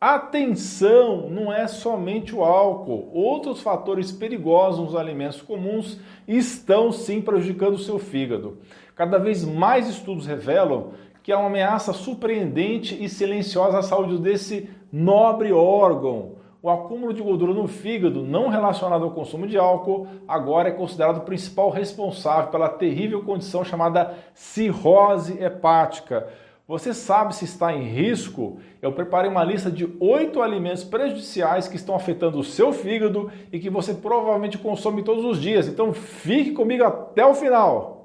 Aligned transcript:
Atenção, 0.00 1.28
não 1.28 1.52
é 1.52 1.66
somente 1.68 2.34
o 2.34 2.42
álcool. 2.42 3.10
Outros 3.12 3.60
fatores 3.60 4.10
perigosos 4.10 4.82
nos 4.82 4.96
alimentos 4.96 5.42
comuns 5.42 6.00
estão 6.26 6.90
sim 6.90 7.20
prejudicando 7.20 7.74
o 7.74 7.78
seu 7.78 7.98
fígado. 7.98 8.56
Cada 8.96 9.18
vez 9.18 9.44
mais 9.44 9.90
estudos 9.90 10.24
revelam 10.24 10.92
que 11.22 11.30
há 11.30 11.38
uma 11.38 11.48
ameaça 11.48 11.92
surpreendente 11.92 12.96
e 12.98 13.10
silenciosa 13.10 13.80
à 13.80 13.82
saúde 13.82 14.16
desse 14.16 14.70
nobre 14.90 15.52
órgão. 15.52 16.36
O 16.62 16.70
acúmulo 16.70 17.12
de 17.12 17.20
gordura 17.20 17.52
no 17.52 17.68
fígado, 17.68 18.22
não 18.22 18.48
relacionado 18.48 19.04
ao 19.04 19.10
consumo 19.10 19.46
de 19.46 19.58
álcool, 19.58 20.06
agora 20.26 20.70
é 20.70 20.72
considerado 20.72 21.18
o 21.18 21.26
principal 21.26 21.68
responsável 21.68 22.50
pela 22.50 22.70
terrível 22.70 23.22
condição 23.22 23.62
chamada 23.62 24.14
cirrose 24.32 25.38
hepática 25.42 26.26
você 26.70 26.94
sabe 26.94 27.34
se 27.34 27.44
está 27.44 27.74
em 27.74 27.82
risco? 27.82 28.60
Eu 28.80 28.92
preparei 28.92 29.28
uma 29.28 29.42
lista 29.42 29.68
de 29.68 29.92
oito 29.98 30.40
alimentos 30.40 30.84
prejudiciais 30.84 31.66
que 31.66 31.74
estão 31.74 31.96
afetando 31.96 32.38
o 32.38 32.44
seu 32.44 32.72
fígado 32.72 33.28
e 33.50 33.58
que 33.58 33.68
você 33.68 33.92
provavelmente 33.92 34.56
consome 34.56 35.02
todos 35.02 35.24
os 35.24 35.40
dias. 35.40 35.66
Então 35.66 35.92
fique 35.92 36.52
comigo 36.52 36.84
até 36.84 37.26
o 37.26 37.34
final. 37.34 38.04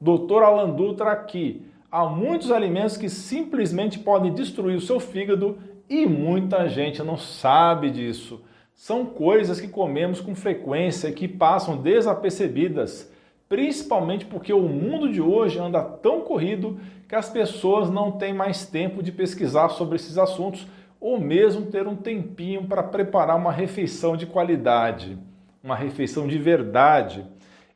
Doutor 0.00 0.44
Alan 0.44 0.70
Dutra 0.70 1.10
aqui. 1.10 1.66
Há 1.90 2.06
muitos 2.06 2.52
alimentos 2.52 2.96
que 2.96 3.08
simplesmente 3.08 3.98
podem 3.98 4.32
destruir 4.32 4.76
o 4.76 4.80
seu 4.80 5.00
fígado 5.00 5.58
e 5.88 6.06
muita 6.06 6.68
gente 6.68 7.02
não 7.02 7.16
sabe 7.16 7.90
disso. 7.90 8.44
São 8.72 9.04
coisas 9.04 9.60
que 9.60 9.66
comemos 9.66 10.20
com 10.20 10.36
frequência 10.36 11.08
e 11.08 11.14
que 11.14 11.26
passam 11.26 11.76
desapercebidas 11.76 13.10
principalmente 13.50 14.24
porque 14.26 14.52
o 14.52 14.62
mundo 14.62 15.12
de 15.12 15.20
hoje 15.20 15.58
anda 15.58 15.82
tão 15.82 16.20
corrido 16.20 16.78
que 17.08 17.16
as 17.16 17.28
pessoas 17.28 17.90
não 17.90 18.12
têm 18.12 18.32
mais 18.32 18.64
tempo 18.64 19.02
de 19.02 19.10
pesquisar 19.10 19.70
sobre 19.70 19.96
esses 19.96 20.16
assuntos 20.16 20.68
ou 21.00 21.18
mesmo 21.18 21.66
ter 21.66 21.88
um 21.88 21.96
tempinho 21.96 22.68
para 22.68 22.80
preparar 22.80 23.36
uma 23.36 23.50
refeição 23.50 24.16
de 24.16 24.24
qualidade, 24.24 25.18
uma 25.64 25.74
refeição 25.74 26.28
de 26.28 26.38
verdade. 26.38 27.26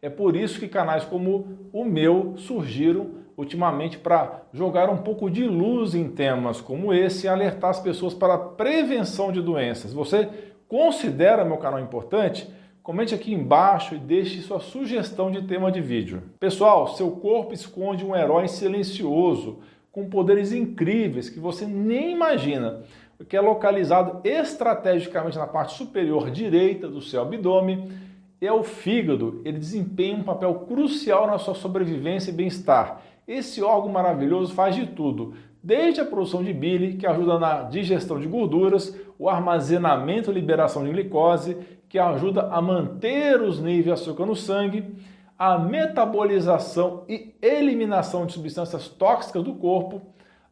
É 0.01 0.09
por 0.09 0.37
isso 0.37 0.61
que 0.61 0.69
canais 0.69 1.05
como 1.05 1.59
o 1.73 1.85
meu 1.85 2.35
surgiram 2.37 3.25
ultimamente 3.37 3.98
para 3.98 4.43
jogar 4.53 4.89
um 4.89 4.98
pouco 4.98 5.29
de 5.29 5.43
luz 5.43 5.93
em 5.93 6.09
temas 6.09 6.61
como 6.61 6.95
esse 6.95 7.27
e 7.27 7.29
alertar 7.29 7.70
as 7.70 7.81
pessoas 7.81 8.15
para 8.15 8.35
a 8.35 8.39
prevenção 8.39 9.33
de 9.33 9.43
doenças. 9.43 9.93
Você 9.93 10.29
considera 10.69 11.45
meu 11.45 11.57
canal 11.57 11.81
importante? 11.81 12.48
Comente 12.85 13.15
aqui 13.15 13.33
embaixo 13.33 13.95
e 13.95 13.99
deixe 13.99 14.43
sua 14.43 14.61
sugestão 14.61 15.31
de 15.31 15.41
tema 15.45 15.73
de 15.73 15.81
vídeo. 15.81 16.23
Pessoal, 16.39 16.87
seu 16.89 17.13
corpo 17.13 17.55
esconde 17.55 18.05
um 18.05 18.15
herói 18.15 18.47
silencioso 18.47 19.61
com 19.91 20.11
poderes 20.11 20.53
incríveis 20.53 21.31
que 21.31 21.41
você 21.41 21.65
nem 21.65 22.13
imagina, 22.13 22.83
que 23.27 23.39
é 23.39 23.41
localizado 23.41 24.21
estrategicamente 24.23 25.39
na 25.39 25.47
parte 25.47 25.73
superior 25.73 26.31
direita 26.31 26.87
do 26.87 27.01
seu 27.01 27.23
abdômen. 27.23 27.91
É 28.39 28.53
o 28.53 28.63
fígado. 28.63 29.41
Ele 29.47 29.59
desempenha 29.59 30.19
um 30.19 30.23
papel 30.23 30.55
crucial 30.69 31.27
na 31.27 31.39
sua 31.39 31.55
sobrevivência 31.55 32.31
e 32.31 32.35
bem-estar. 32.35 33.01
Esse 33.27 33.63
órgão 33.63 33.91
maravilhoso 33.91 34.53
faz 34.53 34.77
de 34.77 34.89
tudo, 34.89 35.33
desde 35.63 36.03
a 36.03 36.05
produção 36.05 36.45
de 36.45 36.53
bile, 36.53 36.98
que 36.98 37.07
ajuda 37.07 37.39
na 37.39 37.63
digestão 37.63 38.21
de 38.21 38.29
gorduras, 38.29 38.95
o 39.19 39.31
armazenamento 39.31 40.31
e 40.31 40.35
liberação 40.35 40.85
de 40.85 40.91
glicose, 40.91 41.57
que 41.95 41.98
ajuda 42.00 42.48
a 42.50 42.61
manter 42.61 43.41
os 43.41 43.61
níveis 43.61 43.84
de 43.84 43.92
açúcar 43.92 44.27
no 44.27 44.34
sangue, 44.34 44.97
a 45.39 45.56
metabolização 45.56 47.05
e 47.09 47.36
eliminação 47.41 48.27
de 48.27 48.33
substâncias 48.33 48.89
tóxicas 48.89 49.45
do 49.45 49.55
corpo, 49.55 50.03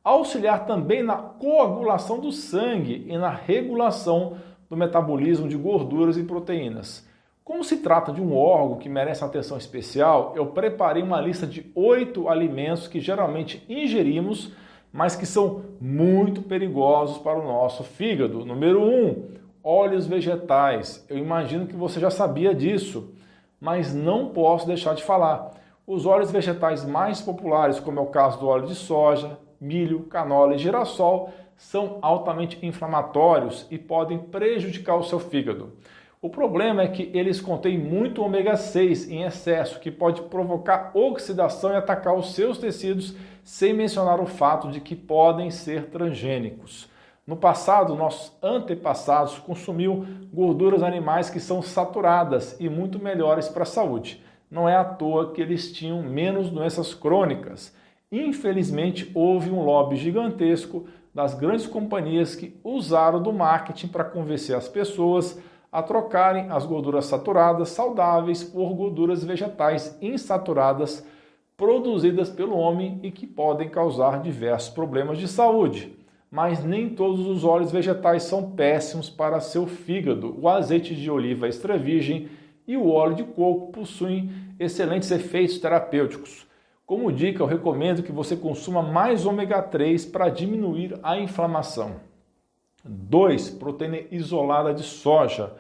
auxiliar 0.05 0.67
também 0.67 1.03
na 1.03 1.17
coagulação 1.17 2.21
do 2.21 2.31
sangue 2.31 3.05
e 3.09 3.19
na 3.19 3.31
regulação 3.31 4.37
do 4.71 4.77
metabolismo 4.77 5.49
de 5.49 5.57
gorduras 5.57 6.17
e 6.17 6.23
proteínas. 6.23 7.05
Como 7.43 7.65
se 7.65 7.79
trata 7.79 8.13
de 8.13 8.21
um 8.21 8.37
órgão 8.37 8.79
que 8.79 8.89
merece 8.89 9.25
atenção 9.25 9.59
especial, 9.59 10.35
eu 10.37 10.47
preparei 10.47 11.03
uma 11.03 11.21
lista 11.21 11.45
de 11.45 11.73
oito 11.75 12.29
alimentos 12.29 12.87
que 12.87 13.01
geralmente 13.01 13.65
ingerimos, 13.69 14.53
mas 14.93 15.17
que 15.17 15.27
são 15.27 15.65
muito 15.81 16.41
perigosos 16.41 17.19
para 17.19 17.37
o 17.37 17.43
nosso 17.43 17.83
fígado. 17.83 18.45
Número 18.45 18.81
1, 18.81 18.85
um, 18.85 19.42
óleos 19.63 20.07
vegetais. 20.07 21.05
Eu 21.09 21.19
imagino 21.19 21.67
que 21.67 21.77
você 21.77 22.01
já 22.01 22.11
sabia 22.11 22.55
disso, 22.55 23.13
mas 23.61 23.95
não 23.95 24.29
posso 24.31 24.67
deixar 24.67 24.95
de 24.95 25.03
falar. 25.03 25.53
Os 25.87 26.07
óleos 26.07 26.31
vegetais 26.31 26.85
mais 26.85 27.21
populares, 27.21 27.81
como 27.81 27.99
é 27.99 28.03
o 28.03 28.07
caso 28.07 28.39
do 28.39 28.47
óleo 28.47 28.67
de 28.67 28.75
soja, 28.75 29.39
milho, 29.61 30.05
canola 30.05 30.55
e 30.55 30.59
girassol, 30.59 31.31
são 31.57 31.99
altamente 32.03 32.59
inflamatórios 32.65 33.67
e 33.71 33.79
podem 33.79 34.19
prejudicar 34.19 34.97
o 34.97 35.05
seu 35.05 35.21
fígado. 35.21 35.73
O 36.21 36.31
problema 36.31 36.83
é 36.83 36.89
que 36.89 37.11
eles 37.15 37.41
contêm 37.41 37.77
muito 37.77 38.23
ômega 38.23 38.57
6 38.57 39.11
em 39.11 39.25
excesso, 39.25 39.81
que 39.81 39.91
pode 39.91 40.23
provocar 40.23 40.93
oxidação 40.95 41.73
e 41.73 41.77
atacar 41.77 42.15
os 42.15 42.33
seus 42.33 42.59
tecidos, 42.59 43.17
sem 43.43 43.73
mencionar 43.73 44.21
o 44.21 44.27
fato 44.27 44.71
de 44.71 44.81
que 44.81 44.95
podem 44.95 45.51
ser 45.51 45.87
transgênicos. 45.87 46.89
No 47.25 47.37
passado, 47.37 47.95
nossos 47.95 48.33
antepassados 48.43 49.39
consumiam 49.39 50.05
gorduras 50.33 50.83
animais 50.83 51.31
que 51.31 51.39
são 51.39 51.63
saturadas 51.63 52.57
e 52.59 52.69
muito 52.69 52.99
melhores 52.99 53.49
para 53.49 53.63
a 53.63 53.67
saúde. 53.67 54.21
Não 54.51 54.69
é 54.69 54.75
à 54.75 54.83
toa 54.83 55.31
que 55.33 55.41
eles 55.41 55.73
tinham 55.73 56.03
menos 56.03 56.51
doenças 56.51 56.93
crônicas. 56.93 57.73
Infelizmente, 58.11 59.09
houve 59.15 59.51
um 59.51 59.63
lobby 59.63 59.95
gigantesco 59.95 60.85
das 61.15 61.33
grandes 61.33 61.65
companhias 61.65 62.35
que 62.35 62.59
usaram 62.65 63.23
do 63.23 63.33
marketing 63.33 63.87
para 63.87 64.05
convencer 64.05 64.57
as 64.57 64.67
pessoas 64.67 65.39
a 65.71 65.81
trocarem 65.81 66.51
as 66.51 66.67
gorduras 66.67 67.07
saturadas 67.07 67.69
saudáveis 67.69 68.43
por 68.43 68.75
gorduras 68.75 69.23
vegetais 69.23 69.97
insaturadas 70.03 71.07
produzidas 71.57 72.29
pelo 72.29 72.57
homem 72.57 72.99
e 73.01 73.13
que 73.13 73.29
podem 73.29 73.69
causar 73.69 74.21
diversos 74.21 74.71
problemas 74.71 75.19
de 75.19 75.29
saúde 75.29 76.02
mas 76.33 76.65
nem 76.65 76.89
todos 76.89 77.27
os 77.27 77.45
óleos 77.45 77.71
vegetais 77.71 78.23
são 78.23 78.53
péssimos 78.53 79.11
para 79.11 79.39
seu 79.39 79.67
fígado. 79.67 80.35
O 80.41 80.49
azeite 80.49 80.95
de 80.95 81.11
oliva 81.11 81.47
extra 81.47 81.77
virgem 81.77 82.31
e 82.67 82.75
o 82.75 82.89
óleo 82.89 83.17
de 83.17 83.23
coco 83.23 83.71
possuem 83.71 84.31
excelentes 84.59 85.11
efeitos 85.11 85.59
terapêuticos. 85.59 86.47
Como 86.87 87.13
dica, 87.13 87.43
eu 87.43 87.47
recomendo 87.47 88.03
que 88.03 88.11
você 88.11 88.35
consuma 88.35 88.81
mais 88.81 89.27
ômega 89.27 89.61
3 89.61 90.07
para 90.07 90.31
diminuir 90.31 90.99
a 91.03 91.19
inflamação. 91.19 91.97
2. 92.83 93.51
Proteína 93.51 93.99
isolada 94.11 94.73
de 94.73 94.83
soja. 94.83 95.53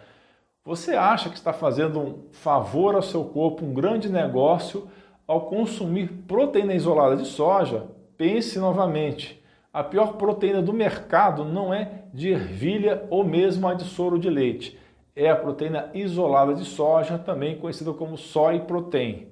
Você 0.64 0.92
acha 0.92 1.28
que 1.28 1.36
está 1.36 1.52
fazendo 1.52 2.00
um 2.00 2.18
favor 2.32 2.94
ao 2.94 3.02
seu 3.02 3.26
corpo, 3.26 3.62
um 3.62 3.74
grande 3.74 4.08
negócio, 4.08 4.88
ao 5.26 5.42
consumir 5.42 6.08
proteína 6.26 6.72
isolada 6.72 7.14
de 7.16 7.26
soja? 7.26 7.88
Pense 8.16 8.58
novamente. 8.58 9.41
A 9.72 9.82
pior 9.82 10.18
proteína 10.18 10.60
do 10.60 10.72
mercado 10.72 11.46
não 11.46 11.72
é 11.72 12.02
de 12.12 12.28
ervilha 12.28 13.06
ou 13.08 13.24
mesmo 13.24 13.66
a 13.66 13.72
de 13.72 13.84
soro 13.84 14.18
de 14.18 14.28
leite. 14.28 14.78
É 15.16 15.30
a 15.30 15.36
proteína 15.36 15.88
isolada 15.94 16.52
de 16.52 16.64
soja, 16.66 17.16
também 17.16 17.56
conhecida 17.56 17.90
como 17.94 18.18
soy 18.18 18.60
protein. 18.60 19.28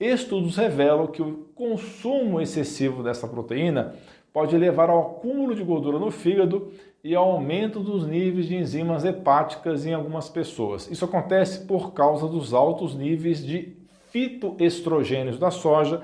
Estudos 0.00 0.56
revelam 0.56 1.06
que 1.06 1.22
o 1.22 1.46
consumo 1.54 2.40
excessivo 2.40 3.00
dessa 3.00 3.28
proteína 3.28 3.94
pode 4.32 4.58
levar 4.58 4.90
ao 4.90 5.00
acúmulo 5.00 5.54
de 5.54 5.62
gordura 5.62 6.00
no 6.00 6.10
fígado 6.10 6.72
e 7.04 7.14
ao 7.14 7.30
aumento 7.30 7.78
dos 7.78 8.04
níveis 8.08 8.46
de 8.46 8.56
enzimas 8.56 9.04
hepáticas 9.04 9.86
em 9.86 9.94
algumas 9.94 10.28
pessoas. 10.28 10.90
Isso 10.90 11.04
acontece 11.04 11.64
por 11.64 11.94
causa 11.94 12.26
dos 12.26 12.52
altos 12.52 12.96
níveis 12.96 13.44
de 13.44 13.76
fitoestrogênios 14.10 15.38
da 15.38 15.52
soja, 15.52 16.02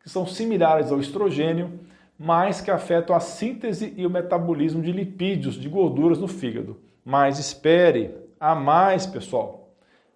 que 0.00 0.08
são 0.08 0.24
similares 0.24 0.92
ao 0.92 1.00
estrogênio 1.00 1.80
mas 2.18 2.60
que 2.60 2.70
afetam 2.70 3.14
a 3.14 3.20
síntese 3.20 3.92
e 3.96 4.06
o 4.06 4.10
metabolismo 4.10 4.82
de 4.82 4.92
lipídios, 4.92 5.54
de 5.54 5.68
gorduras 5.68 6.18
no 6.18 6.28
fígado. 6.28 6.78
Mas 7.04 7.38
espere, 7.38 8.14
há 8.38 8.54
mais, 8.54 9.06
pessoal. 9.06 9.68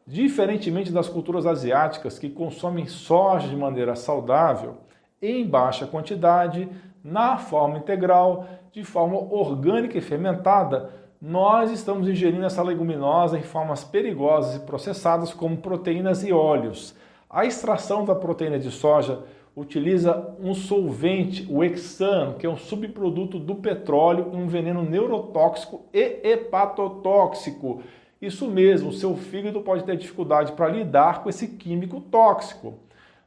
Diferentemente 0.06 0.92
das 0.92 1.08
culturas 1.08 1.44
asiáticas 1.44 2.18
que 2.18 2.30
consomem 2.30 2.86
soja 2.86 3.48
de 3.48 3.56
maneira 3.56 3.94
saudável, 3.94 4.78
em 5.20 5.46
baixa 5.46 5.86
quantidade, 5.86 6.68
na 7.02 7.36
forma 7.36 7.78
integral, 7.78 8.46
de 8.72 8.84
forma 8.84 9.16
orgânica 9.16 9.98
e 9.98 10.00
fermentada, 10.00 10.90
nós 11.20 11.70
estamos 11.70 12.08
ingerindo 12.08 12.46
essa 12.46 12.62
leguminosa 12.62 13.36
em 13.36 13.42
formas 13.42 13.82
perigosas 13.82 14.54
e 14.56 14.60
processadas 14.60 15.34
como 15.34 15.56
proteínas 15.56 16.24
e 16.24 16.32
óleos. 16.32 16.94
A 17.28 17.44
extração 17.44 18.04
da 18.04 18.14
proteína 18.14 18.58
de 18.58 18.70
soja 18.70 19.24
utiliza 19.58 20.36
um 20.40 20.54
solvente, 20.54 21.44
o 21.50 21.64
hexano, 21.64 22.34
que 22.34 22.46
é 22.46 22.48
um 22.48 22.56
subproduto 22.56 23.40
do 23.40 23.56
petróleo, 23.56 24.30
um 24.32 24.46
veneno 24.46 24.84
neurotóxico 24.84 25.82
e 25.92 26.20
hepatotóxico. 26.22 27.82
Isso 28.22 28.46
mesmo, 28.46 28.92
seu 28.92 29.16
fígado 29.16 29.60
pode 29.60 29.82
ter 29.82 29.96
dificuldade 29.96 30.52
para 30.52 30.68
lidar 30.68 31.24
com 31.24 31.28
esse 31.28 31.48
químico 31.48 32.00
tóxico. 32.00 32.74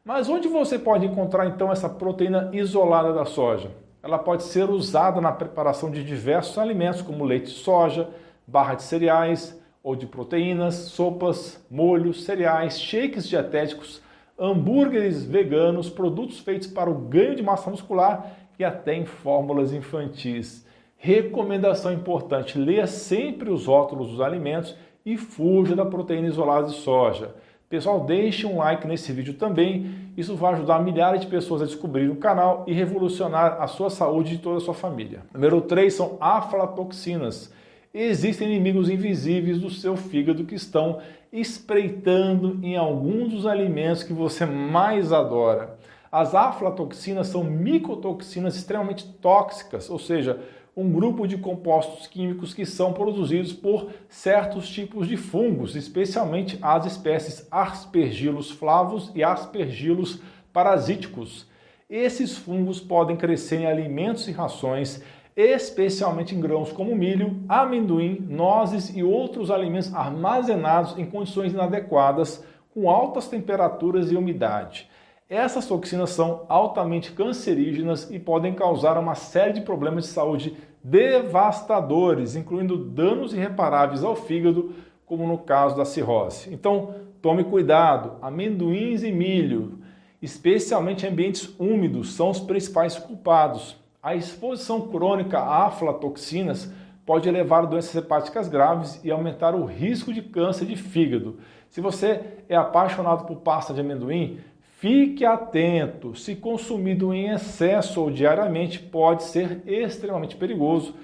Mas 0.06 0.30
onde 0.30 0.48
você 0.48 0.80
pode 0.80 1.06
encontrar 1.06 1.48
então 1.48 1.70
essa 1.70 1.90
proteína 1.90 2.50
isolada 2.54 3.12
da 3.12 3.26
soja? 3.26 3.70
Ela 4.02 4.18
pode 4.18 4.44
ser 4.44 4.70
usada 4.70 5.20
na 5.20 5.34
preparação 5.34 5.92
de 5.92 6.02
diversos 6.02 6.58
alimentos, 6.58 7.02
como 7.02 7.26
leite 7.26 7.48
de 7.48 7.60
soja, 7.60 8.10
barra 8.48 8.76
de 8.76 8.84
cereais 8.84 9.60
ou 9.84 9.98
de 9.98 10.06
proteínas, 10.06 10.76
sopas, 10.76 11.62
molhos, 11.70 12.24
cereais, 12.24 12.80
shakes 12.80 13.28
dietéticos, 13.28 14.02
hambúrgueres 14.42 15.24
veganos, 15.24 15.90
produtos 15.90 16.40
feitos 16.40 16.68
para 16.68 16.90
o 16.90 16.96
ganho 16.96 17.36
de 17.36 17.44
massa 17.44 17.70
muscular 17.70 18.36
e 18.58 18.64
até 18.64 18.96
em 18.96 19.06
fórmulas 19.06 19.72
infantis. 19.72 20.66
Recomendação 20.98 21.94
importante: 21.94 22.58
leia 22.58 22.88
sempre 22.88 23.52
os 23.52 23.68
rótulos 23.68 24.10
dos 24.10 24.22
alimentos 24.22 24.76
e 25.06 25.16
fuja 25.16 25.76
da 25.76 25.86
proteína 25.86 26.28
isolada 26.28 26.68
de 26.68 26.76
soja. 26.76 27.36
Pessoal, 27.70 28.02
deixe 28.02 28.46
um 28.46 28.58
like 28.58 28.86
nesse 28.86 29.14
vídeo 29.14 29.36
também. 29.36 30.12
Isso 30.18 30.36
vai 30.36 30.54
ajudar 30.54 30.84
milhares 30.84 31.22
de 31.22 31.28
pessoas 31.28 31.62
a 31.62 31.66
descobrir 31.66 32.10
o 32.10 32.18
canal 32.18 32.66
e 32.68 32.74
revolucionar 32.74 33.62
a 33.62 33.68
sua 33.68 33.90
saúde 33.90 34.36
e 34.36 34.38
toda 34.40 34.58
a 34.58 34.60
sua 34.60 34.74
família. 34.74 35.22
Número 35.34 35.62
3 35.62 35.94
são 35.94 36.18
aflatoxinas. 36.20 37.54
Existem 37.94 38.50
inimigos 38.50 38.90
invisíveis 38.90 39.60
do 39.60 39.70
seu 39.70 39.96
fígado 39.96 40.44
que 40.44 40.56
estão 40.56 41.00
espreitando 41.32 42.60
em 42.62 42.76
alguns 42.76 43.32
dos 43.32 43.46
alimentos 43.46 44.04
que 44.04 44.14
você 44.14 44.46
mais 44.46 45.14
adora. 45.14 45.78
As 46.12 46.36
aflatoxinas 46.36 47.28
são 47.28 47.44
micotoxinas 47.44 48.56
extremamente 48.56 49.08
tóxicas, 49.08 49.90
ou 49.90 49.98
seja, 49.98 50.42
um 50.76 50.92
grupo 50.92 51.28
de 51.28 51.38
compostos 51.38 52.08
químicos 52.08 52.54
que 52.54 52.66
são 52.66 52.94
produzidos 52.94 53.54
por 53.54 53.90
certos 54.10 54.70
tipos 54.70 55.08
de 55.08 55.18
fungos, 55.18 55.76
especialmente 55.76 56.58
as 56.62 56.86
espécies 56.86 57.48
Aspergillus 57.52 58.52
flavus 58.52 59.12
e 59.14 59.24
Aspergillus 59.24 60.22
parasíticos. 60.52 61.46
Esses 61.90 62.38
fungos 62.38 62.80
podem 62.80 63.18
crescer 63.18 63.58
em 63.58 63.66
alimentos 63.66 64.28
e 64.28 64.32
rações, 64.32 65.04
especialmente 65.36 66.36
em 66.36 66.40
grãos 66.42 66.72
como 66.72 66.96
milho, 66.96 67.38
amendoim, 67.48 68.26
nozes 68.30 68.96
e 68.96 69.04
outros 69.04 69.50
alimentos 69.50 69.94
armazenados 69.94 70.98
em 70.98 71.06
condições 71.06 71.54
inadequadas, 71.54 72.44
com 72.74 72.90
altas 72.90 73.28
temperaturas 73.28 74.12
e 74.12 74.16
umidade. 74.16 74.90
Essas 75.30 75.66
toxinas 75.66 76.10
são 76.10 76.46
altamente 76.50 77.14
cancerígenas 77.14 78.10
e 78.12 78.20
podem 78.20 78.54
causar 78.54 78.98
uma 78.98 79.16
série 79.16 79.54
de 79.54 79.62
problemas 79.62 80.04
de 80.04 80.10
saúde 80.10 80.58
devastadores, 80.84 82.36
incluindo 82.36 82.78
danos 82.78 83.34
irreparáveis 83.34 84.04
ao 84.04 84.16
fígado, 84.16 84.74
como 85.06 85.28
no 85.28 85.38
caso 85.38 85.78
da 85.78 85.86
cirrose. 85.86 86.54
Então, 86.54 86.96
tome 87.22 87.44
cuidado. 87.46 88.18
Amendoins 88.22 89.04
e 89.04 89.12
milho, 89.12 89.80
especialmente 90.22 91.06
em 91.06 91.10
ambientes 91.10 91.54
úmidos, 91.58 92.14
são 92.14 92.30
os 92.30 92.40
principais 92.40 92.98
culpados. 92.98 93.81
A 94.02 94.16
exposição 94.16 94.90
crônica 94.90 95.38
a 95.38 95.68
aflatoxinas 95.68 96.72
pode 97.06 97.30
levar 97.30 97.64
a 97.64 97.68
doenças 97.68 97.96
hepáticas 97.96 98.48
graves 98.48 99.00
e 99.04 99.12
aumentar 99.12 99.56
o 99.56 99.66
risco 99.66 100.14
de 100.14 100.22
câncer 100.22 100.66
de 100.66 100.76
fígado. 100.76 101.40
Se 101.70 101.82
você 101.82 102.22
é 102.50 102.56
apaixonado 102.56 103.26
por 103.26 103.38
pasta 103.38 103.74
de 103.74 103.82
amendoim, 103.82 104.40
Fique 104.82 105.24
atento, 105.24 106.16
se 106.16 106.36
consumido 106.36 107.14
em 107.14 107.30
excesso 107.30 108.02
ou 108.02 108.10
diariamente, 108.10 108.80
pode 108.80 109.22
ser 109.26 109.62
extremamente 109.68 110.36
perigoso, 110.36 110.96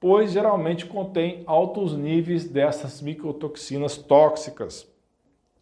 pois 0.00 0.32
geralmente 0.32 0.86
contém 0.86 1.42
altos 1.44 1.94
níveis 1.94 2.48
dessas 2.48 3.02
micotoxinas 3.02 3.98
tóxicas. 3.98 4.90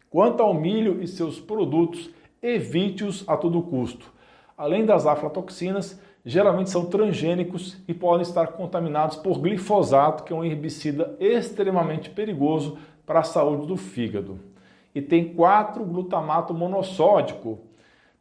Quanto 0.09 0.41
ao 0.41 0.53
milho 0.53 1.03
e 1.03 1.07
seus 1.09 1.37
produtos, 1.37 2.09
evite-os 2.41 3.27
a 3.27 3.35
todo 3.35 3.61
custo. 3.61 4.09
Além 4.57 4.85
das 4.85 5.05
aflatoxinas, 5.05 5.99
geralmente 6.25 6.69
são 6.69 6.85
transgênicos 6.85 7.77
e 7.87 7.93
podem 7.93 8.23
estar 8.23 8.47
contaminados 8.47 9.15
por 9.15 9.39
glifosato, 9.39 10.23
que 10.23 10.33
é 10.33 10.35
um 10.35 10.43
herbicida 10.43 11.15
extremamente 11.19 12.09
perigoso 12.09 12.77
para 13.05 13.19
a 13.19 13.23
saúde 13.23 13.67
do 13.67 13.77
fígado 13.77 14.39
e 14.95 15.01
tem 15.01 15.35
4-glutamato 15.35 16.53
monossódico, 16.53 17.59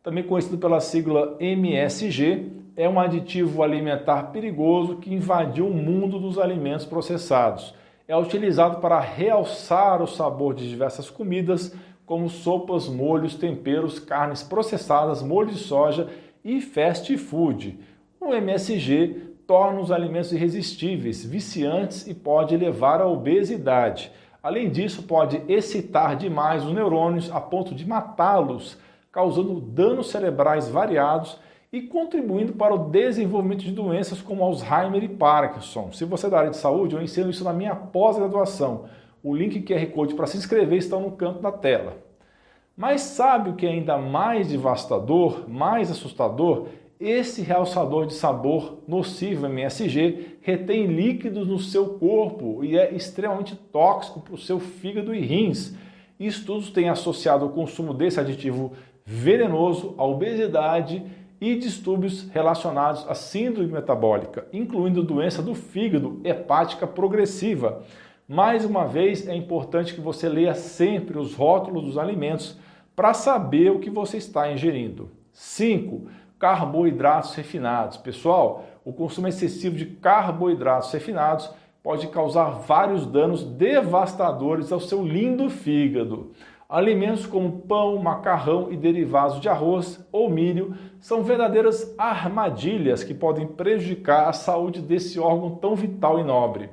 também 0.03 0.25
conhecido 0.25 0.59
pela 0.59 0.81
sigla 0.81 1.37
MSG, 1.39 2.51
é 2.77 2.89
um 2.89 2.99
aditivo 2.99 3.63
alimentar 3.63 4.33
perigoso 4.33 4.97
que 4.97 5.15
invadiu 5.15 5.69
o 5.69 5.73
mundo 5.73 6.19
dos 6.19 6.37
alimentos 6.37 6.85
processados. 6.85 7.73
É 8.09 8.17
utilizado 8.17 8.79
para 8.81 8.99
realçar 8.99 10.03
o 10.03 10.09
sabor 10.09 10.53
de 10.53 10.69
diversas 10.69 11.09
comidas, 11.09 11.73
como 12.05 12.29
sopas, 12.29 12.89
molhos, 12.89 13.37
temperos, 13.37 14.01
carnes 14.01 14.43
processadas, 14.43 15.23
molho 15.23 15.51
de 15.51 15.59
soja 15.59 16.09
e 16.45 16.61
fast 16.61 17.17
food. 17.17 17.79
O 18.25 18.33
MSG 18.33 19.35
torna 19.47 19.81
os 19.81 19.93
alimentos 19.93 20.33
irresistíveis, 20.33 21.23
viciantes 21.23 22.07
e 22.07 22.15
pode 22.15 22.57
levar 22.57 23.03
à 23.03 23.07
obesidade. 23.07 24.11
Além 24.43 24.71
disso, 24.71 25.03
pode 25.03 25.43
excitar 25.47 26.17
demais 26.17 26.65
os 26.65 26.73
neurônios 26.73 27.31
a 27.31 27.39
ponto 27.39 27.75
de 27.75 27.87
matá-los, 27.87 28.79
causando 29.13 29.61
danos 29.61 30.09
cerebrais 30.09 30.71
variados 30.71 31.39
e 31.71 31.83
contribuindo 31.83 32.55
para 32.55 32.75
o 32.75 32.89
desenvolvimento 32.89 33.63
de 33.65 33.73
doenças 33.73 34.23
como 34.23 34.43
Alzheimer 34.43 35.05
e 35.05 35.09
Parkinson. 35.09 35.93
Se 35.93 36.07
você 36.07 36.27
é 36.27 36.31
da 36.31 36.39
área 36.39 36.51
de 36.51 36.57
saúde, 36.57 36.95
eu 36.95 37.03
ensino 37.03 37.29
isso 37.29 37.45
na 37.45 37.53
minha 37.53 37.77
pós-graduação. 37.77 38.87
O 39.23 39.37
link 39.37 39.61
QR 39.61 39.85
Code 39.93 40.15
para 40.15 40.27
se 40.27 40.39
inscrever 40.39 40.79
está 40.79 40.99
no 40.99 41.13
canto 41.13 41.43
da 41.43 41.53
tela. 41.53 41.99
Mas 42.75 43.03
sabe 43.03 43.51
o 43.51 43.55
que 43.55 43.67
é 43.67 43.71
ainda 43.71 43.99
mais 43.99 44.49
devastador, 44.49 45.45
mais 45.47 45.91
assustador? 45.91 46.69
Esse 47.01 47.43
realçador 47.43 48.07
de 48.07 48.15
sabor 48.15 48.79
nocivo 48.87 49.47
MSG 49.47 50.39
retém 50.41 50.87
líquidos 50.87 51.49
no 51.49 51.59
seu 51.59 51.99
corpo 51.99 52.65
e 52.65 52.79
é 52.79 52.95
extremamente 52.95 53.57
tóxico 53.57 54.21
para 54.21 54.35
o 54.35 54.39
seu 54.39 54.61
fígado 54.61 55.15
e 55.15 55.21
rins. 55.21 55.75
Estudos 56.21 56.71
têm 56.71 56.89
associado 56.89 57.47
o 57.47 57.51
consumo 57.51 57.93
desse 57.93 58.21
aditivo 58.21 58.73
venenoso 59.05 59.95
à 59.99 60.05
obesidade 60.05 61.03
e 61.41 61.57
distúrbios 61.57 62.31
relacionados 62.31 63.05
à 63.09 63.15
síndrome 63.15 63.73
metabólica, 63.73 64.47
incluindo 64.53 65.03
doença 65.03 65.43
do 65.43 65.55
fígado 65.55 66.21
hepática 66.23 66.87
progressiva. 66.87 67.83
Mais 68.27 68.65
uma 68.65 68.87
vez, 68.87 69.29
é 69.29 69.35
importante 69.35 69.93
que 69.93 70.01
você 70.01 70.29
leia 70.29 70.55
sempre 70.55 71.19
os 71.19 71.35
rótulos 71.35 71.85
dos 71.85 71.99
alimentos 71.99 72.57
para 72.95 73.13
saber 73.13 73.73
o 73.73 73.81
que 73.81 73.91
você 73.91 74.17
está 74.17 74.51
ingerindo. 74.51 75.11
5 75.33 76.07
carboidratos 76.39 77.35
refinados. 77.35 77.97
Pessoal, 77.97 78.65
o 78.85 78.93
consumo 78.93 79.29
excessivo 79.29 79.77
de 79.77 79.87
carboidratos 79.87 80.93
refinados 80.93 81.51
pode 81.83 82.09
causar 82.09 82.51
vários 82.61 83.07
danos 83.07 83.45
devastadores 83.45 84.73
ao 84.73 84.81
seu 84.81 85.05
lindo 85.05 85.51
fígado. 85.51 86.33
Alimentos 86.69 87.27
como 87.27 87.61
pão, 87.61 87.99
macarrão 87.99 88.73
e 88.73 88.77
derivados 88.77 89.39
de 89.41 89.49
arroz 89.49 90.05
ou 90.11 90.31
milho 90.31 90.75
são 90.99 91.23
verdadeiras 91.23 91.95
armadilhas 91.99 93.05
que 93.05 93.13
podem 93.13 93.47
prejudicar 93.47 94.29
a 94.29 94.33
saúde 94.33 94.81
desse 94.81 95.21
órgão 95.21 95.57
tão 95.57 95.77
vital 95.77 96.19
e 96.19 96.25
nobre. 96.25 96.71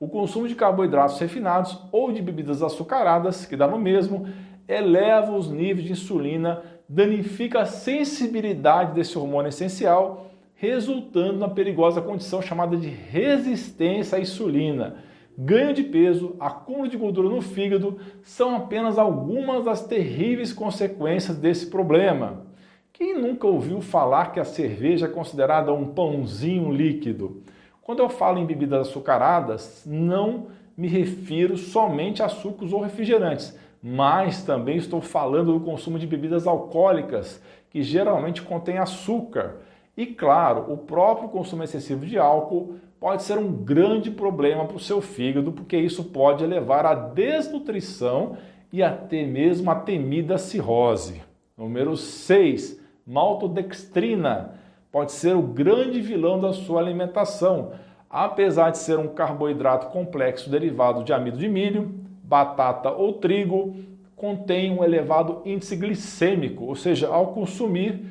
O 0.00 0.08
consumo 0.08 0.46
de 0.46 0.54
carboidratos 0.54 1.18
refinados 1.18 1.80
ou 1.90 2.12
de 2.12 2.20
bebidas 2.20 2.62
açucaradas, 2.62 3.46
que 3.46 3.56
dá 3.56 3.66
no 3.66 3.78
mesmo, 3.78 4.28
eleva 4.68 5.32
os 5.32 5.50
níveis 5.50 5.86
de 5.86 5.92
insulina 5.92 6.62
danifica 6.88 7.60
a 7.60 7.66
sensibilidade 7.66 8.94
desse 8.94 9.18
hormônio 9.18 9.50
essencial, 9.50 10.30
resultando 10.54 11.38
na 11.38 11.48
perigosa 11.48 12.00
condição 12.00 12.40
chamada 12.40 12.76
de 12.76 12.88
resistência 12.88 14.16
à 14.16 14.20
insulina. 14.20 14.96
Ganho 15.36 15.72
de 15.72 15.84
peso, 15.84 16.34
acúmulo 16.40 16.88
de 16.88 16.96
gordura 16.96 17.28
no 17.28 17.40
fígado 17.40 17.98
são 18.22 18.56
apenas 18.56 18.98
algumas 18.98 19.64
das 19.64 19.86
terríveis 19.86 20.52
consequências 20.52 21.36
desse 21.36 21.66
problema. 21.66 22.46
Quem 22.92 23.16
nunca 23.16 23.46
ouviu 23.46 23.80
falar 23.80 24.32
que 24.32 24.40
a 24.40 24.44
cerveja 24.44 25.06
é 25.06 25.10
considerada 25.10 25.72
um 25.72 25.86
pãozinho 25.86 26.72
líquido? 26.72 27.42
Quando 27.80 28.00
eu 28.00 28.08
falo 28.08 28.38
em 28.38 28.46
bebidas 28.46 28.88
açucaradas, 28.88 29.84
não 29.86 30.48
me 30.76 30.88
refiro 30.88 31.56
somente 31.56 32.22
a 32.22 32.28
sucos 32.28 32.72
ou 32.72 32.80
refrigerantes 32.80 33.56
mas 33.82 34.42
também 34.42 34.76
estou 34.76 35.00
falando 35.00 35.52
do 35.52 35.64
consumo 35.64 35.98
de 35.98 36.06
bebidas 36.06 36.46
alcoólicas, 36.46 37.42
que 37.70 37.82
geralmente 37.82 38.42
contém 38.42 38.78
açúcar. 38.78 39.56
E 39.96 40.06
claro, 40.06 40.72
o 40.72 40.76
próprio 40.76 41.28
consumo 41.28 41.62
excessivo 41.62 42.06
de 42.06 42.18
álcool 42.18 42.76
pode 43.00 43.22
ser 43.22 43.38
um 43.38 43.52
grande 43.52 44.10
problema 44.10 44.64
para 44.64 44.76
o 44.76 44.80
seu 44.80 45.00
fígado, 45.00 45.52
porque 45.52 45.76
isso 45.76 46.04
pode 46.04 46.44
levar 46.44 46.84
à 46.84 46.94
desnutrição 46.94 48.36
e 48.72 48.82
até 48.82 49.24
mesmo 49.24 49.70
a 49.70 49.74
temida 49.74 50.38
cirrose. 50.38 51.22
Número 51.56 51.96
6, 51.96 52.80
maltodextrina 53.06 54.54
pode 54.90 55.12
ser 55.12 55.36
o 55.36 55.42
grande 55.42 56.00
vilão 56.00 56.40
da 56.40 56.52
sua 56.52 56.80
alimentação. 56.80 57.72
Apesar 58.10 58.70
de 58.70 58.78
ser 58.78 58.98
um 58.98 59.08
carboidrato 59.08 59.88
complexo 59.88 60.50
derivado 60.50 61.04
de 61.04 61.12
amido 61.12 61.36
de 61.36 61.48
milho, 61.48 62.07
batata 62.28 62.90
ou 62.90 63.14
trigo 63.14 63.74
contém 64.14 64.70
um 64.70 64.84
elevado 64.84 65.40
índice 65.46 65.74
glicêmico, 65.74 66.64
ou 66.64 66.76
seja, 66.76 67.08
ao 67.08 67.28
consumir 67.28 68.04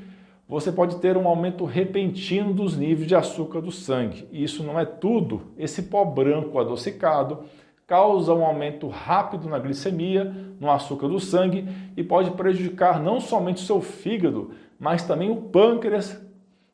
você 0.50 0.72
pode 0.72 0.96
ter 0.96 1.18
um 1.18 1.28
aumento 1.28 1.66
repentino 1.66 2.54
dos 2.54 2.78
níveis 2.78 3.06
de 3.06 3.14
açúcar 3.14 3.60
do 3.60 3.72
sangue. 3.72 4.26
E 4.32 4.42
isso 4.42 4.64
não 4.64 4.80
é 4.80 4.86
tudo. 4.86 5.42
Esse 5.58 5.84
pó 5.84 6.06
branco 6.06 6.58
adocicado 6.58 7.40
causa 7.86 8.34
um 8.34 8.46
aumento 8.46 8.88
rápido 8.88 9.50
na 9.50 9.60
glicemia, 9.60 10.34
no 10.58 10.72
açúcar 10.72 11.10
do 11.10 11.20
sangue 11.20 11.68
e 11.98 12.04
pode 12.04 12.32
prejudicar 12.32 13.00
não 13.02 13.20
somente 13.20 13.62
o 13.62 13.66
seu 13.66 13.82
fígado, 13.82 14.52
mas 14.80 15.04
também 15.04 15.30
o 15.30 15.36
pâncreas, 15.36 16.18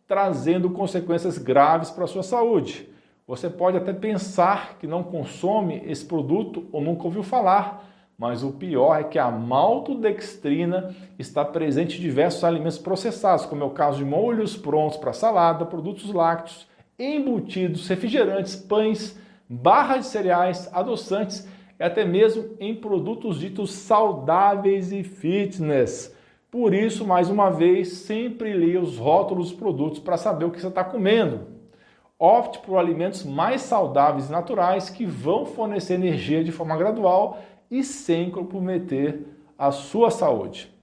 trazendo 0.08 0.70
consequências 0.70 1.40
graves 1.40 1.90
para 1.90 2.04
a 2.04 2.08
sua 2.08 2.24
saúde. 2.24 2.93
Você 3.26 3.50
pode 3.50 3.78
até 3.78 3.94
pensar 3.94 4.78
que 4.78 4.86
não 4.86 5.02
consome 5.02 5.82
esse 5.86 6.04
produto 6.04 6.66
ou 6.74 6.82
nunca 6.82 7.06
ouviu 7.06 7.24
falar, 7.24 7.90
mas 8.18 8.44
o 8.44 8.52
pior 8.52 9.00
é 9.00 9.04
que 9.06 9.18
a 9.18 9.32
maltodextrina 9.32 10.94
está 11.18 11.46
presente 11.46 11.98
em 11.98 12.02
diversos 12.02 12.44
alimentos 12.44 12.78
processados, 12.78 13.46
como 13.46 13.64
é 13.64 13.66
o 13.66 13.70
caso 13.70 14.00
de 14.00 14.06
molhos 14.06 14.58
prontos 14.58 14.98
para 14.98 15.14
salada, 15.14 15.66
produtos 15.66 16.12
lácteos, 16.14 16.68
embutidos, 17.00 17.88
refrigerantes, 17.88 18.58
pães, 18.58 19.18
barras 19.48 20.02
de 20.02 20.06
cereais, 20.08 20.70
adoçantes 20.74 21.48
e 21.80 21.84
até 21.84 22.04
mesmo 22.04 22.58
em 22.60 22.76
produtos 22.76 23.40
ditos 23.40 23.72
saudáveis 23.72 24.92
e 24.92 25.02
fitness. 25.02 26.14
Por 26.52 26.74
isso, 26.74 27.08
mais 27.08 27.30
uma 27.30 27.50
vez, 27.50 27.94
sempre 28.00 28.54
leia 28.54 28.82
os 28.82 28.98
rótulos 28.98 29.50
dos 29.50 29.58
produtos 29.58 30.00
para 30.00 30.18
saber 30.18 30.44
o 30.44 30.52
que 30.52 30.60
você 30.60 30.68
está 30.68 30.84
comendo. 30.84 31.53
Opte 32.26 32.60
por 32.60 32.78
alimentos 32.78 33.26
mais 33.26 33.64
saudáveis 33.64 34.30
e 34.30 34.32
naturais 34.32 34.90
que 34.90 35.06
vão 35.06 35.46
fornecer 35.46 35.96
energia 35.96 36.42
de 36.42 36.54
forma 36.54 36.78
gradual 36.78 37.38
e 37.70 37.84
sem 37.84 38.32
comprometer 38.32 39.28
a 39.58 39.74
sua 39.74 40.10
saúde. 40.10 40.74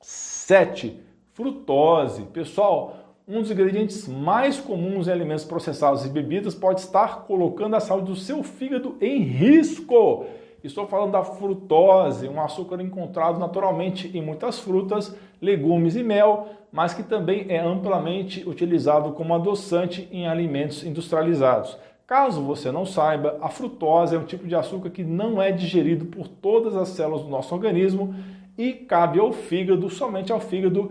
7. 0.00 0.96
Frutose. 1.32 2.22
Pessoal, 2.26 2.96
um 3.26 3.40
dos 3.40 3.50
ingredientes 3.50 4.06
mais 4.06 4.60
comuns 4.60 5.08
em 5.08 5.10
alimentos 5.10 5.44
processados 5.44 6.06
e 6.06 6.08
bebidas 6.10 6.54
pode 6.54 6.78
estar 6.78 7.24
colocando 7.24 7.74
a 7.74 7.80
saúde 7.80 8.12
do 8.12 8.16
seu 8.16 8.44
fígado 8.44 8.96
em 9.00 9.18
risco. 9.18 10.26
Estou 10.62 10.86
falando 10.88 11.12
da 11.12 11.22
frutose, 11.22 12.28
um 12.28 12.40
açúcar 12.40 12.80
encontrado 12.80 13.38
naturalmente 13.38 14.10
em 14.16 14.20
muitas 14.20 14.58
frutas, 14.58 15.16
legumes 15.40 15.94
e 15.94 16.02
mel, 16.02 16.48
mas 16.72 16.92
que 16.92 17.02
também 17.02 17.46
é 17.48 17.58
amplamente 17.60 18.46
utilizado 18.48 19.12
como 19.12 19.34
adoçante 19.34 20.08
em 20.10 20.26
alimentos 20.26 20.82
industrializados. 20.82 21.78
Caso 22.08 22.42
você 22.42 22.72
não 22.72 22.84
saiba, 22.84 23.38
a 23.40 23.48
frutose 23.48 24.16
é 24.16 24.18
um 24.18 24.24
tipo 24.24 24.48
de 24.48 24.54
açúcar 24.54 24.90
que 24.90 25.04
não 25.04 25.40
é 25.40 25.52
digerido 25.52 26.06
por 26.06 26.26
todas 26.26 26.74
as 26.74 26.88
células 26.88 27.22
do 27.22 27.28
nosso 27.28 27.54
organismo 27.54 28.14
e 28.56 28.72
cabe 28.72 29.20
ao 29.20 29.32
fígado, 29.32 29.88
somente 29.88 30.32
ao 30.32 30.40
fígado, 30.40 30.90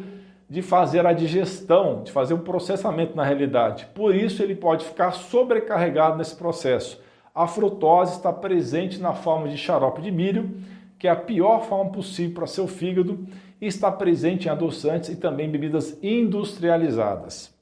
de 0.50 0.62
fazer 0.62 1.06
a 1.06 1.12
digestão, 1.12 2.04
de 2.04 2.12
fazer 2.12 2.34
o 2.34 2.40
processamento 2.40 3.18
na 3.18 3.24
realidade. 3.24 3.86
Por 3.94 4.16
isso 4.16 4.42
ele 4.42 4.56
pode 4.56 4.86
ficar 4.86 5.12
sobrecarregado 5.12 6.18
nesse 6.18 6.36
processo. 6.36 7.02
A 7.38 7.46
frutose 7.46 8.14
está 8.14 8.34
presente 8.34 9.00
na 9.00 9.14
forma 9.14 9.48
de 9.48 9.56
xarope 9.60 10.02
de 10.02 10.10
milho, 10.10 10.58
que 10.98 11.08
é 11.08 11.12
a 11.12 11.16
pior 11.16 11.64
forma 11.66 11.92
possível 11.92 12.34
para 12.34 12.48
seu 12.48 12.68
fígado, 12.68 13.28
e 13.62 13.68
está 13.68 13.92
presente 13.92 14.48
em 14.48 14.50
adoçantes 14.50 15.10
e 15.10 15.16
também 15.18 15.48
bebidas 15.48 16.00
industrializadas. 16.02 17.54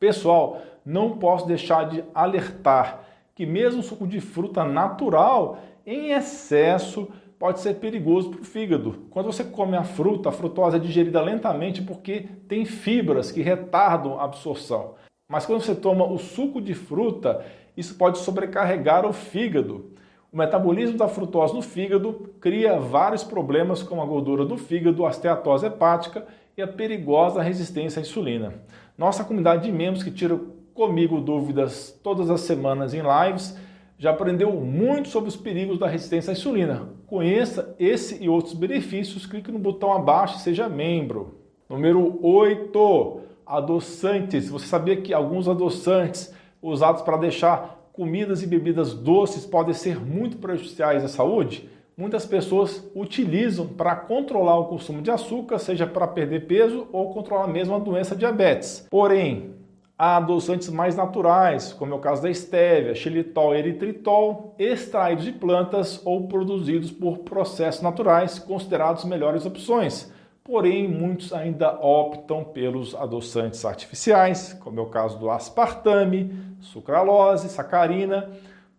Pessoal, 0.00 0.62
não 0.82 1.18
posso 1.18 1.46
deixar 1.46 1.90
de 1.90 2.02
alertar 2.14 3.00
que 3.34 3.44
mesmo 3.44 3.82
suco 3.82 4.06
de 4.06 4.18
fruta 4.18 4.64
natural 4.64 5.58
em 5.84 6.12
excesso 6.12 7.06
pode 7.38 7.60
ser 7.60 7.74
perigoso 7.74 8.30
para 8.30 8.40
o 8.40 8.44
fígado. 8.44 9.08
Quando 9.10 9.26
você 9.26 9.44
come 9.44 9.76
a 9.76 9.84
fruta, 9.84 10.30
a 10.30 10.32
frutose 10.32 10.76
é 10.76 10.80
digerida 10.80 11.20
lentamente 11.20 11.82
porque 11.82 12.26
tem 12.48 12.64
fibras 12.64 13.30
que 13.30 13.42
retardam 13.42 14.18
a 14.18 14.24
absorção. 14.24 14.94
Mas 15.30 15.44
quando 15.44 15.60
você 15.60 15.74
toma 15.74 16.06
o 16.06 16.16
suco 16.16 16.58
de 16.58 16.72
fruta, 16.72 17.44
isso 17.78 17.94
pode 17.94 18.18
sobrecarregar 18.18 19.06
o 19.06 19.12
fígado. 19.12 19.92
O 20.32 20.36
metabolismo 20.36 20.98
da 20.98 21.06
frutose 21.06 21.54
no 21.54 21.62
fígado 21.62 22.32
cria 22.40 22.78
vários 22.78 23.22
problemas 23.22 23.84
como 23.84 24.02
a 24.02 24.04
gordura 24.04 24.44
do 24.44 24.58
fígado, 24.58 25.06
a 25.06 25.10
esteatose 25.10 25.66
hepática 25.66 26.26
e 26.56 26.60
a 26.60 26.66
perigosa 26.66 27.40
resistência 27.40 28.00
à 28.00 28.02
insulina. 28.02 28.54
Nossa 28.98 29.22
comunidade 29.22 29.62
de 29.62 29.72
membros 29.72 30.02
que 30.02 30.10
tira 30.10 30.38
comigo 30.74 31.20
dúvidas 31.20 31.96
todas 32.02 32.30
as 32.30 32.40
semanas 32.40 32.92
em 32.94 33.00
lives, 33.00 33.56
já 33.96 34.10
aprendeu 34.10 34.52
muito 34.52 35.08
sobre 35.08 35.28
os 35.28 35.36
perigos 35.36 35.78
da 35.78 35.86
resistência 35.86 36.30
à 36.30 36.32
insulina. 36.32 36.88
Conheça 37.06 37.74
esse 37.78 38.22
e 38.22 38.28
outros 38.28 38.54
benefícios, 38.54 39.24
clique 39.24 39.52
no 39.52 39.58
botão 39.58 39.92
abaixo 39.92 40.36
e 40.36 40.40
seja 40.40 40.68
membro. 40.68 41.38
Número 41.68 42.18
8, 42.24 43.20
adoçantes. 43.46 44.48
Você 44.48 44.66
sabia 44.66 44.96
que 44.96 45.14
alguns 45.14 45.48
adoçantes 45.48 46.32
usados 46.62 47.02
para 47.02 47.16
deixar 47.16 47.88
comidas 47.92 48.42
e 48.42 48.46
bebidas 48.46 48.94
doces 48.94 49.44
podem 49.44 49.74
ser 49.74 49.98
muito 49.98 50.36
prejudiciais 50.38 51.04
à 51.04 51.08
saúde? 51.08 51.68
Muitas 51.96 52.24
pessoas 52.24 52.88
utilizam 52.94 53.66
para 53.66 53.96
controlar 53.96 54.58
o 54.58 54.66
consumo 54.66 55.02
de 55.02 55.10
açúcar, 55.10 55.58
seja 55.58 55.86
para 55.86 56.06
perder 56.06 56.46
peso 56.46 56.86
ou 56.92 57.12
controlar 57.12 57.48
mesmo 57.48 57.74
a 57.74 57.78
doença 57.78 58.14
diabetes. 58.14 58.86
Porém, 58.88 59.58
Há 60.00 60.18
adoçantes 60.18 60.68
mais 60.68 60.94
naturais, 60.94 61.72
como 61.72 61.92
é 61.92 61.96
o 61.96 61.98
caso 61.98 62.22
da 62.22 62.30
estévia, 62.30 62.94
xilitol 62.94 63.52
eritritol, 63.52 64.54
extraídos 64.56 65.24
de 65.24 65.32
plantas 65.32 66.00
ou 66.04 66.28
produzidos 66.28 66.92
por 66.92 67.18
processos 67.18 67.82
naturais, 67.82 68.38
considerados 68.38 69.04
melhores 69.04 69.44
opções. 69.44 70.12
Porém, 70.48 70.88
muitos 70.88 71.34
ainda 71.34 71.78
optam 71.78 72.42
pelos 72.42 72.94
adoçantes 72.94 73.66
artificiais, 73.66 74.54
como 74.54 74.80
é 74.80 74.82
o 74.82 74.86
caso 74.86 75.18
do 75.18 75.30
aspartame, 75.30 76.34
sucralose, 76.58 77.50
sacarina, 77.50 78.30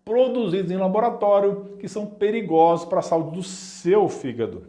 produzidos 0.04 0.72
em 0.72 0.78
laboratório, 0.78 1.78
que 1.80 1.88
são 1.88 2.08
perigosos 2.08 2.88
para 2.88 2.98
a 2.98 3.04
saúde 3.04 3.36
do 3.36 3.44
seu 3.44 4.10
fígado. 4.10 4.64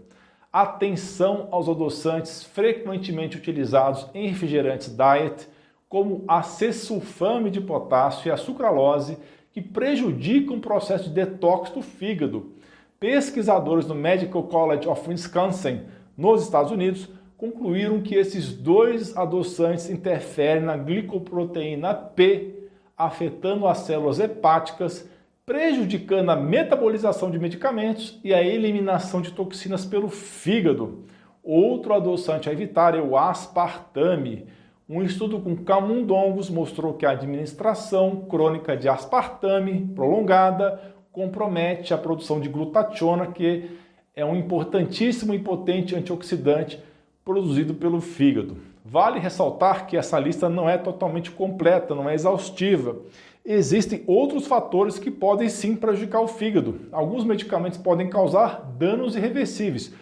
Atenção 0.52 1.49
aos 1.50 1.71
adoçantes 1.71 2.45
frequentemente 2.45 3.38
utilizados 3.38 4.07
em 4.12 4.28
refrigerantes 4.28 4.95
diet, 4.95 5.49
como 5.88 6.23
a 6.28 6.42
C-sulfame 6.42 7.50
de 7.50 7.62
potássio 7.62 8.28
e 8.28 8.30
a 8.30 8.37
sucralose, 8.37 9.16
que 9.54 9.62
prejudicam 9.62 10.59
o 10.59 10.61
processo 10.61 11.04
de 11.04 11.14
detox 11.14 11.71
do 11.71 11.80
fígado. 11.80 12.52
Pesquisadores 13.00 13.87
do 13.87 13.95
Medical 13.95 14.42
College 14.42 14.87
of 14.87 15.09
Wisconsin, 15.09 15.80
nos 16.17 16.43
Estados 16.43 16.71
Unidos, 16.71 17.09
concluíram 17.37 18.00
que 18.00 18.14
esses 18.14 18.52
dois 18.52 19.17
adoçantes 19.17 19.88
interferem 19.88 20.62
na 20.62 20.76
glicoproteína 20.76 21.95
P, 21.95 22.69
afetando 22.97 23.67
as 23.67 23.79
células 23.79 24.19
hepáticas, 24.19 25.09
prejudicando 25.47 26.31
a 26.31 26.37
metabolização 26.37 27.31
de 27.31 27.38
medicamentos 27.38 28.21
e 28.23 28.35
a 28.35 28.43
eliminação 28.43 29.21
de 29.21 29.33
toxinas 29.33 29.85
pelo 29.85 30.09
fígado. 30.09 31.05
Outro 31.43 31.95
adoçante 31.95 32.49
a 32.49 32.52
evitar 32.52 32.95
é 32.95 33.00
o 33.00 33.17
aspartame 33.17 34.47
um 34.93 35.05
estudo 35.05 35.38
com 35.38 35.55
camundongos 35.55 36.50
mostrou 36.50 36.95
que 36.95 37.07
a 37.07 37.11
administração 37.11 38.23
crônica 38.29 38.76
de 38.76 38.88
aspartame 38.88 39.88
prolongada 39.95 40.81
compromete 41.12 41.95
a 41.95 41.99
produção 41.99 42.40
de 42.40 42.49
glutationa, 42.49 43.29
que 43.29 43.71
é 44.14 44.25
um 44.25 44.37
importantíssimo 44.37 45.35
e 45.35 45.38
potente 45.38 45.95
antioxidante 45.95 46.83
produzido 47.25 47.75
pelo 47.75 48.00
fígado. 48.00 48.57
Vale 48.85 49.19
ressaltar 49.19 49.87
que 49.87 49.97
essa 49.97 50.19
lista 50.19 50.49
não 50.49 50.69
é 50.69 50.76
totalmente 50.76 51.31
completa, 51.31 51.95
não 51.95 52.09
é 52.09 52.14
exaustiva. 52.14 52.97
Existem 53.45 54.02
outros 54.07 54.47
fatores 54.47 54.99
que 54.99 55.11
podem 55.11 55.49
sim 55.49 55.76
prejudicar 55.76 56.21
o 56.21 56.29
fígado. 56.29 56.81
Alguns 56.90 57.25
medicamentos 57.25 57.79
podem 57.79 58.09
causar 58.09 58.62
danos 58.79 59.17
irreversíveis 59.17 59.93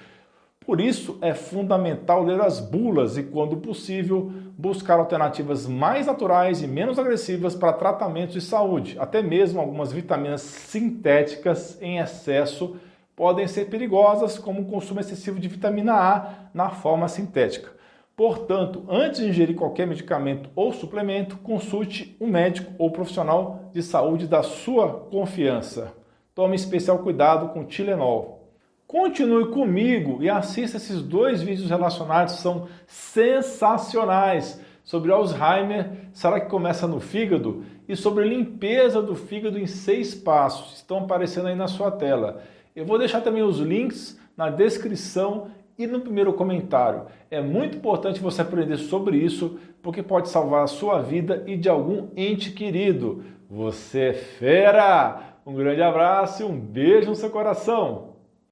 por 0.68 0.82
isso, 0.82 1.16
é 1.22 1.32
fundamental 1.32 2.22
ler 2.22 2.42
as 2.42 2.60
bulas 2.60 3.16
e, 3.16 3.22
quando 3.22 3.56
possível, 3.56 4.30
buscar 4.54 4.98
alternativas 4.98 5.66
mais 5.66 6.06
naturais 6.06 6.62
e 6.62 6.66
menos 6.66 6.98
agressivas 6.98 7.54
para 7.54 7.72
tratamentos 7.72 8.34
de 8.34 8.42
saúde. 8.42 8.94
Até 8.98 9.22
mesmo 9.22 9.62
algumas 9.62 9.90
vitaminas 9.90 10.42
sintéticas 10.42 11.78
em 11.80 11.96
excesso 11.96 12.76
podem 13.18 13.48
ser 13.48 13.64
perigosas, 13.64 14.38
como 14.38 14.60
o 14.60 14.66
consumo 14.66 15.00
excessivo 15.00 15.40
de 15.40 15.48
vitamina 15.48 15.92
A 15.92 16.34
na 16.54 16.70
forma 16.70 17.08
sintética. 17.08 17.72
Portanto, 18.14 18.84
antes 18.88 19.20
de 19.20 19.28
ingerir 19.28 19.56
qualquer 19.56 19.88
medicamento 19.88 20.48
ou 20.54 20.72
suplemento, 20.72 21.36
consulte 21.38 22.16
um 22.20 22.28
médico 22.28 22.72
ou 22.78 22.92
profissional 22.92 23.70
de 23.72 23.82
saúde 23.82 24.28
da 24.28 24.44
sua 24.44 24.88
confiança. 25.10 25.92
Tome 26.32 26.54
especial 26.54 27.00
cuidado 27.00 27.48
com 27.48 27.62
o 27.62 27.64
Tilenol. 27.64 28.52
Continue 28.86 29.50
comigo 29.50 30.22
e 30.22 30.30
assista 30.30 30.76
esses 30.76 31.02
dois 31.02 31.42
vídeos 31.42 31.68
relacionados, 31.68 32.34
são 32.34 32.68
sensacionais. 32.86 34.62
Sobre 34.84 35.10
Alzheimer, 35.10 36.08
será 36.12 36.40
que 36.40 36.48
começa 36.48 36.86
no 36.86 37.00
fígado? 37.00 37.64
E 37.88 37.96
sobre 37.96 38.28
limpeza 38.28 39.02
do 39.02 39.16
fígado 39.16 39.58
em 39.58 39.66
seis 39.66 40.14
passos, 40.14 40.76
estão 40.76 40.98
aparecendo 40.98 41.48
aí 41.48 41.56
na 41.56 41.66
sua 41.66 41.90
tela. 41.90 42.42
Eu 42.78 42.86
vou 42.86 42.96
deixar 42.96 43.22
também 43.22 43.42
os 43.42 43.58
links 43.58 44.16
na 44.36 44.50
descrição 44.50 45.48
e 45.76 45.84
no 45.84 45.98
primeiro 45.98 46.32
comentário. 46.32 47.06
É 47.28 47.40
muito 47.40 47.76
importante 47.76 48.20
você 48.20 48.40
aprender 48.40 48.76
sobre 48.76 49.16
isso, 49.16 49.58
porque 49.82 50.00
pode 50.00 50.28
salvar 50.28 50.62
a 50.62 50.68
sua 50.68 51.02
vida 51.02 51.42
e 51.48 51.56
de 51.56 51.68
algum 51.68 52.06
ente 52.16 52.52
querido. 52.52 53.24
Você 53.50 54.00
é 54.00 54.12
fera! 54.12 55.40
Um 55.44 55.54
grande 55.54 55.82
abraço 55.82 56.42
e 56.42 56.46
um 56.46 56.56
beijo 56.56 57.08
no 57.08 57.16
seu 57.16 57.30
coração! 57.30 58.07